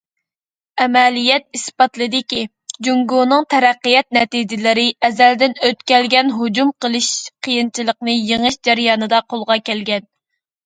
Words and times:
ئەمەلىيەت 0.83 1.43
ئىسپاتلىدىكى، 1.57 2.39
جۇڭگونىڭ 2.87 3.45
تەرەققىيات 3.53 4.09
نەتىجىلىرى 4.17 4.87
ئەزەلدىن 5.09 5.53
ئۆتكەلگە 5.69 6.25
ھۇجۇم 6.41 6.73
قىلىش، 6.85 7.11
قىيىنچىلىقنى 7.49 8.17
يېڭىش 8.33 8.59
جەريانىدا 8.69 9.21
قولغا 9.35 9.59
كەلگەن. 9.71 10.13